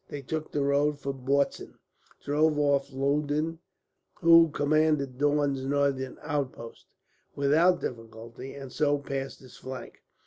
They 0.09 0.23
took 0.23 0.51
the 0.51 0.63
road 0.63 0.97
for 0.99 1.13
Bautzen, 1.13 1.75
drove 2.23 2.57
off 2.57 2.91
Loudon 2.91 3.59
(who 4.21 4.49
commanded 4.49 5.19
Daun's 5.19 5.63
northern 5.63 6.17
outposts) 6.23 6.87
without 7.35 7.81
difficulty, 7.81 8.55
and 8.55 8.71
so 8.71 8.97
passed 8.97 9.41
his 9.41 9.57
flank. 9.57 10.01